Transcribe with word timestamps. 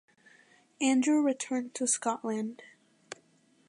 Andrew 0.81 1.21
returned 1.21 1.75
to 1.75 1.85
Scotland. 1.85 2.63